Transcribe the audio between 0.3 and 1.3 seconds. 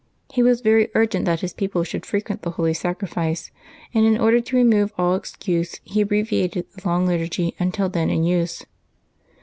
He was very urgent